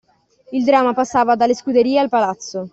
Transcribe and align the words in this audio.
Il 0.51 0.63
dramma 0.65 0.95
passava 0.95 1.35
dalle 1.35 1.53
scuderie 1.53 1.99
al 1.99 2.09
palazzo. 2.09 2.67